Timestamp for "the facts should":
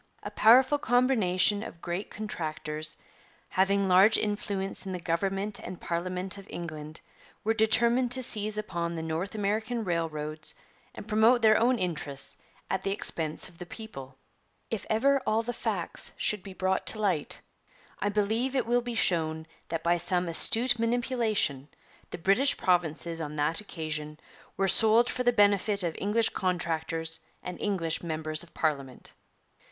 15.43-16.41